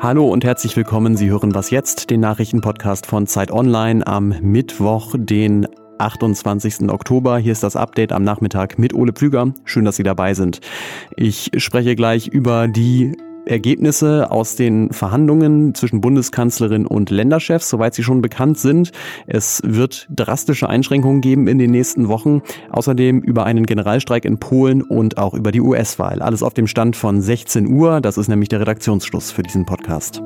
[0.00, 1.16] Hallo und herzlich willkommen.
[1.16, 5.66] Sie hören was jetzt, den Nachrichtenpodcast von Zeit Online am Mittwoch, den
[5.98, 6.88] 28.
[6.90, 7.38] Oktober.
[7.38, 9.52] Hier ist das Update am Nachmittag mit Ole Pflüger.
[9.64, 10.60] Schön, dass Sie dabei sind.
[11.16, 13.16] Ich spreche gleich über die
[13.48, 18.92] Ergebnisse aus den Verhandlungen zwischen Bundeskanzlerin und Länderchefs, soweit sie schon bekannt sind.
[19.26, 22.42] Es wird drastische Einschränkungen geben in den nächsten Wochen.
[22.70, 26.22] Außerdem über einen Generalstreik in Polen und auch über die US-Wahl.
[26.22, 28.00] Alles auf dem Stand von 16 Uhr.
[28.00, 30.22] Das ist nämlich der Redaktionsschluss für diesen Podcast.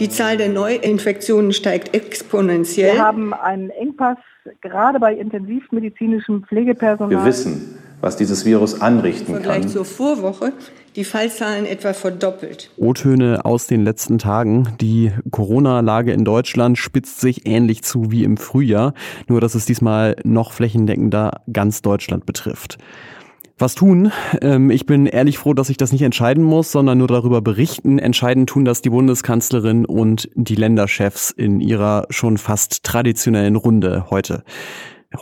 [0.00, 2.94] Die Zahl der Neuinfektionen steigt exponentiell.
[2.94, 4.18] Wir haben einen Engpass
[4.60, 7.10] gerade bei intensivmedizinischem Pflegepersonal.
[7.10, 7.73] Wir wissen,
[8.04, 9.70] was dieses Virus anrichten Im Vergleich kann.
[9.70, 10.52] zur Vorwoche
[10.94, 12.70] die Fallzahlen etwa verdoppelt.
[12.76, 14.68] O-Töne aus den letzten Tagen.
[14.80, 18.94] Die Corona-Lage in Deutschland spitzt sich ähnlich zu wie im Frühjahr,
[19.26, 22.78] nur dass es diesmal noch flächendeckender ganz Deutschland betrifft.
[23.56, 24.10] Was tun?
[24.42, 27.98] Ähm, ich bin ehrlich froh, dass ich das nicht entscheiden muss, sondern nur darüber berichten.
[27.98, 34.42] Entscheiden tun das die Bundeskanzlerin und die Länderchefs in ihrer schon fast traditionellen Runde heute.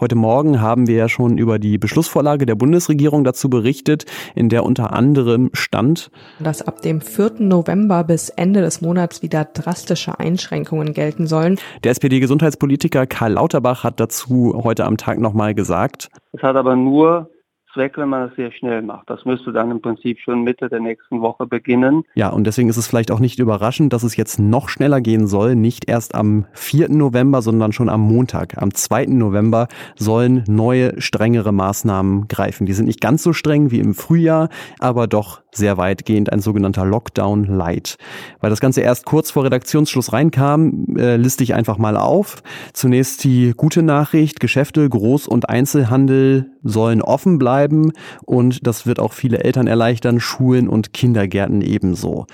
[0.00, 4.64] Heute Morgen haben wir ja schon über die Beschlussvorlage der Bundesregierung dazu berichtet, in der
[4.64, 7.34] unter anderem stand, dass ab dem 4.
[7.40, 11.58] November bis Ende des Monats wieder drastische Einschränkungen gelten sollen.
[11.84, 16.08] Der SPD-Gesundheitspolitiker Karl Lauterbach hat dazu heute am Tag nochmal gesagt.
[16.32, 17.28] Es hat aber nur
[17.72, 19.08] Zweck, wenn man das sehr schnell macht.
[19.08, 22.04] Das müsste dann im Prinzip schon Mitte der nächsten Woche beginnen.
[22.14, 25.26] Ja, und deswegen ist es vielleicht auch nicht überraschend, dass es jetzt noch schneller gehen
[25.26, 25.54] soll.
[25.54, 26.90] Nicht erst am 4.
[26.90, 28.60] November, sondern schon am Montag.
[28.60, 29.06] Am 2.
[29.06, 32.66] November sollen neue, strengere Maßnahmen greifen.
[32.66, 34.48] Die sind nicht ganz so streng wie im Frühjahr,
[34.78, 37.96] aber doch sehr weitgehend ein sogenannter Lockdown Light.
[38.40, 42.42] Weil das Ganze erst kurz vor Redaktionsschluss reinkam, äh, liste ich einfach mal auf.
[42.72, 47.92] Zunächst die gute Nachricht, Geschäfte, Groß- und Einzelhandel sollen offen bleiben
[48.24, 52.26] und das wird auch viele Eltern erleichtern, Schulen und Kindergärten ebenso.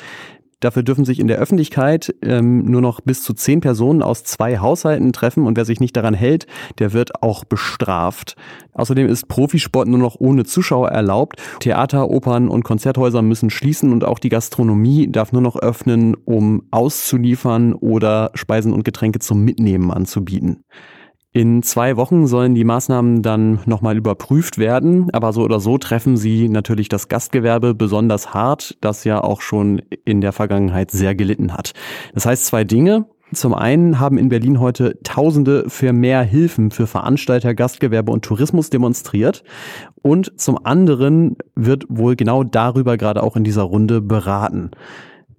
[0.61, 4.59] Dafür dürfen sich in der Öffentlichkeit ähm, nur noch bis zu zehn Personen aus zwei
[4.59, 6.47] Haushalten treffen und wer sich nicht daran hält,
[6.81, 8.35] der wird auch bestraft.
[8.73, 11.41] Außerdem ist Profisport nur noch ohne Zuschauer erlaubt.
[11.61, 16.65] Theater, Opern und Konzerthäuser müssen schließen und auch die Gastronomie darf nur noch öffnen, um
[16.73, 20.65] auszuliefern oder Speisen und Getränke zum Mitnehmen anzubieten.
[21.39, 26.17] In zwei Wochen sollen die Maßnahmen dann nochmal überprüft werden, aber so oder so treffen
[26.17, 31.53] sie natürlich das Gastgewerbe besonders hart, das ja auch schon in der Vergangenheit sehr gelitten
[31.53, 31.75] hat.
[32.13, 33.07] Das heißt zwei Dinge.
[33.33, 38.69] Zum einen haben in Berlin heute Tausende für mehr Hilfen für Veranstalter, Gastgewerbe und Tourismus
[38.69, 39.45] demonstriert.
[40.03, 44.73] Und zum anderen wird wohl genau darüber gerade auch in dieser Runde beraten.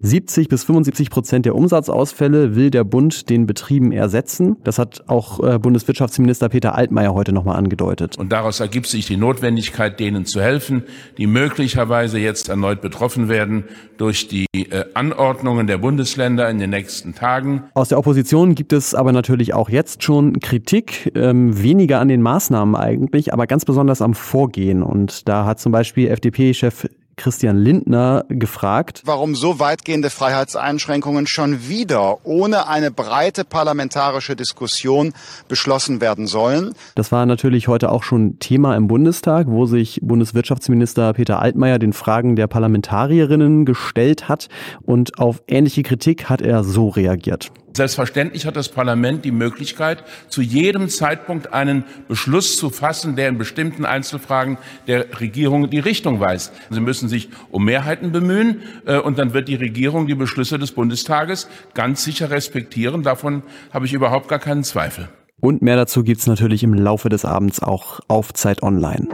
[0.01, 4.55] 70 bis 75 Prozent der Umsatzausfälle will der Bund den Betrieben ersetzen.
[4.63, 8.17] Das hat auch äh, Bundeswirtschaftsminister Peter Altmaier heute nochmal angedeutet.
[8.17, 10.83] Und daraus ergibt sich die Notwendigkeit, denen zu helfen,
[11.17, 13.65] die möglicherweise jetzt erneut betroffen werden
[13.97, 17.63] durch die äh, Anordnungen der Bundesländer in den nächsten Tagen.
[17.73, 22.21] Aus der Opposition gibt es aber natürlich auch jetzt schon Kritik, ähm, weniger an den
[22.21, 24.81] Maßnahmen eigentlich, aber ganz besonders am Vorgehen.
[24.81, 26.87] Und da hat zum Beispiel FDP-Chef
[27.19, 35.13] Christian Lindner gefragt, warum so weitgehende Freiheitseinschränkungen schon wieder ohne eine breite parlamentarische Diskussion
[35.49, 36.73] beschlossen werden sollen.
[36.95, 41.91] Das war natürlich heute auch schon Thema im Bundestag, wo sich Bundeswirtschaftsminister Peter Altmaier den
[41.91, 44.47] Fragen der Parlamentarierinnen gestellt hat
[44.81, 47.51] und auf ähnliche Kritik hat er so reagiert.
[47.79, 53.37] Selbstverständlich hat das Parlament die Möglichkeit, zu jedem Zeitpunkt einen Beschluss zu fassen, der in
[53.37, 56.51] bestimmten Einzelfragen der Regierung die Richtung weist.
[56.69, 60.73] Sie müssen sich um Mehrheiten bemühen äh, und dann wird die Regierung die Beschlüsse des
[60.73, 63.03] Bundestages ganz sicher respektieren.
[63.03, 65.07] Davon habe ich überhaupt gar keinen Zweifel.
[65.39, 69.07] Und mehr dazu gibt's natürlich im Laufe des Abends auch auf Zeit Online.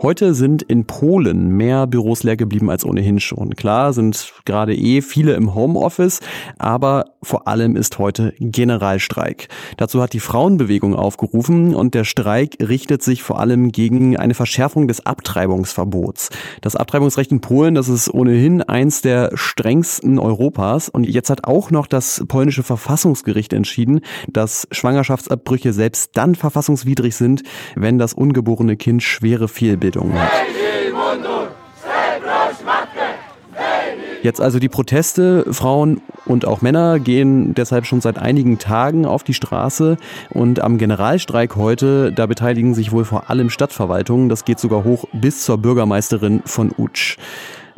[0.00, 3.56] Heute sind in Polen mehr Büros leer geblieben als ohnehin schon.
[3.56, 6.20] Klar sind gerade eh viele im Homeoffice,
[6.56, 9.48] aber vor allem ist heute Generalstreik.
[9.76, 14.86] Dazu hat die Frauenbewegung aufgerufen und der Streik richtet sich vor allem gegen eine Verschärfung
[14.86, 16.30] des Abtreibungsverbots.
[16.60, 21.72] Das Abtreibungsrecht in Polen, das ist ohnehin eins der strengsten Europas und jetzt hat auch
[21.72, 27.42] noch das polnische Verfassungsgericht entschieden, dass Schwangerschaftsabbrüche selbst dann verfassungswidrig sind,
[27.74, 30.30] wenn das ungeborene Kind schwere Fehlbildungen hat.
[34.22, 35.46] Jetzt also die Proteste.
[35.52, 39.96] Frauen und auch Männer gehen deshalb schon seit einigen Tagen auf die Straße.
[40.30, 44.28] Und am Generalstreik heute, da beteiligen sich wohl vor allem Stadtverwaltungen.
[44.28, 47.16] Das geht sogar hoch bis zur Bürgermeisterin von Utsch.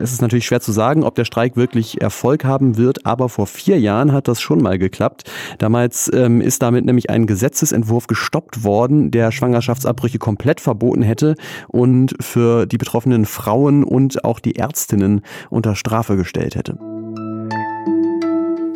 [0.01, 3.47] Es ist natürlich schwer zu sagen, ob der Streik wirklich Erfolg haben wird, aber vor
[3.47, 5.31] vier Jahren hat das schon mal geklappt.
[5.59, 11.35] Damals ähm, ist damit nämlich ein Gesetzesentwurf gestoppt worden, der Schwangerschaftsabbrüche komplett verboten hätte
[11.69, 15.21] und für die betroffenen Frauen und auch die Ärztinnen
[15.51, 16.79] unter Strafe gestellt hätte.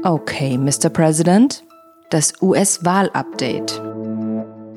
[0.03, 0.91] Okay, Mr.
[0.91, 1.65] President,
[2.11, 3.94] das US-Wahl-Update.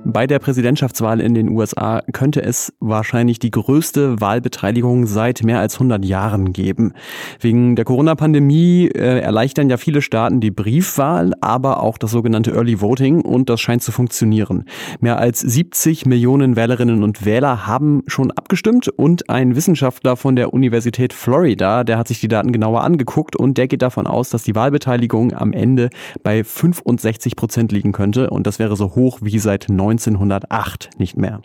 [0.09, 5.73] Bei der Präsidentschaftswahl in den USA könnte es wahrscheinlich die größte Wahlbeteiligung seit mehr als
[5.73, 6.93] 100 Jahren geben.
[7.41, 12.79] Wegen der Corona-Pandemie äh, erleichtern ja viele Staaten die Briefwahl, aber auch das sogenannte Early
[12.79, 14.63] Voting und das scheint zu funktionieren.
[15.01, 20.53] Mehr als 70 Millionen Wählerinnen und Wähler haben schon abgestimmt und ein Wissenschaftler von der
[20.53, 24.43] Universität Florida, der hat sich die Daten genauer angeguckt und der geht davon aus, dass
[24.43, 25.89] die Wahlbeteiligung am Ende
[26.23, 31.17] bei 65 Prozent liegen könnte und das wäre so hoch wie seit 19 1908 nicht
[31.17, 31.41] mehr.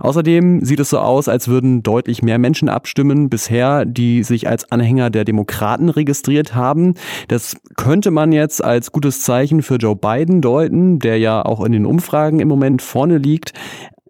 [0.00, 4.70] Außerdem sieht es so aus, als würden deutlich mehr Menschen abstimmen bisher, die sich als
[4.70, 6.94] Anhänger der Demokraten registriert haben.
[7.28, 11.72] Das könnte man jetzt als gutes Zeichen für Joe Biden deuten, der ja auch in
[11.72, 13.52] den Umfragen im Moment vorne liegt.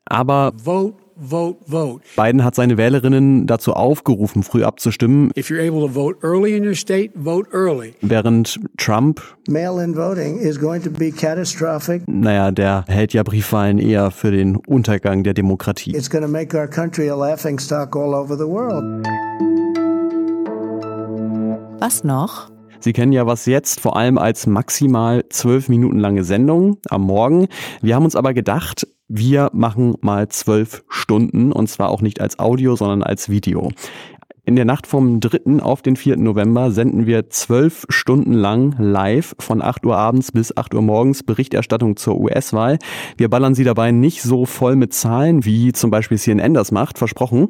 [0.07, 2.03] Aber Vote vote, vote.
[2.17, 5.31] Biden hat seine Wählerinnen dazu aufgerufen, früh abzustimmen.
[5.37, 7.95] If you're able to vote early in your state, vote early.
[8.01, 12.03] Während Trump Mail-in voting is going to be catastrophic.
[12.09, 15.95] Naja, der hält ja Briefwahlen eher für den Untergang der Demokratie.
[15.95, 18.85] It's going to make our country a laughing stock all over the world.
[21.81, 22.54] Was noch?
[22.85, 27.49] Sie kennen ja was jetzt vor allem als maximal zwölf Minuten lange Sendung am Morgen.
[27.81, 32.39] Wir haben uns aber gedacht, wir machen mal zwölf Stunden und zwar auch nicht als
[32.39, 33.71] Audio, sondern als Video.
[34.47, 35.63] In der Nacht vom 3.
[35.63, 36.19] auf den 4.
[36.19, 41.23] November senden wir zwölf Stunden lang live von 8 Uhr abends bis 8 Uhr morgens
[41.23, 42.79] Berichterstattung zur US-Wahl.
[43.17, 46.99] Wir ballern sie dabei nicht so voll mit Zahlen, wie zum Beispiel CNN das macht,
[46.99, 47.49] versprochen.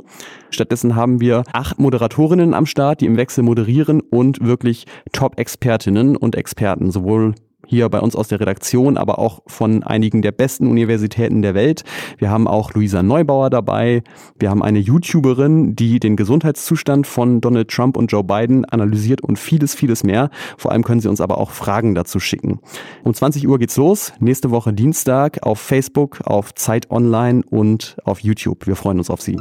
[0.51, 6.37] Stattdessen haben wir acht Moderatorinnen am Start, die im Wechsel moderieren und wirklich Top-Expertinnen und
[6.37, 7.35] Experten, sowohl
[7.67, 11.85] hier bei uns aus der Redaktion, aber auch von einigen der besten Universitäten der Welt.
[12.19, 14.03] Wir haben auch Luisa Neubauer dabei.
[14.39, 19.39] Wir haben eine YouTuberin, die den Gesundheitszustand von Donald Trump und Joe Biden analysiert und
[19.39, 20.31] vieles, vieles mehr.
[20.57, 22.61] Vor allem können Sie uns aber auch Fragen dazu schicken.
[23.03, 24.13] Um 20 Uhr geht's los.
[24.21, 28.67] Nächste Woche Dienstag auf Facebook, auf Zeit Online und auf YouTube.
[28.67, 29.37] Wir freuen uns auf Sie.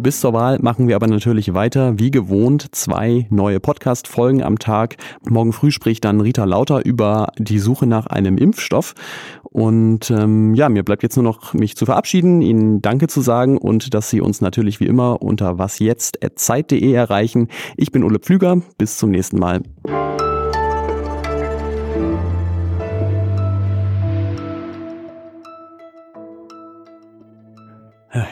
[0.00, 4.96] Bis zur Wahl machen wir aber natürlich weiter, wie gewohnt, zwei neue Podcast-Folgen am Tag.
[5.28, 8.94] Morgen früh spricht dann Rita Lauter über die Suche nach einem Impfstoff.
[9.42, 13.58] Und ähm, ja, mir bleibt jetzt nur noch, mich zu verabschieden, Ihnen Danke zu sagen
[13.58, 17.48] und dass Sie uns natürlich wie immer unter wasjetzt.zeit.de erreichen.
[17.76, 18.62] Ich bin Ole Pflüger.
[18.78, 19.62] Bis zum nächsten Mal.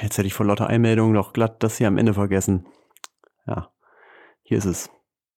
[0.07, 2.65] Jetzt hätte ich vor lauter Einmeldungen noch glatt das hier am Ende vergessen.
[3.45, 3.73] Ja,
[4.45, 4.89] hier ist es.